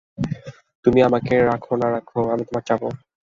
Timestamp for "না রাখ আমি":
1.73-2.43